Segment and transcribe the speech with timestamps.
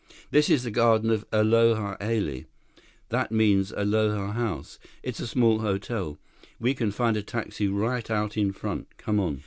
[0.31, 4.79] "This is the garden of the Aloha Hale—that means Aloha House.
[5.03, 6.17] It's a small hotel.
[6.59, 8.97] We can find a taxi right out front.
[8.97, 9.39] Come on."